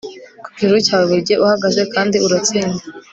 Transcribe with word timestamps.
ku 0.43 0.47
gihuru 0.59 0.77
cyawe 0.85 1.03
burigihe 1.09 1.39
uhagaze 1.45 1.81
kandi 1.93 2.15
uratsinda 2.25 2.83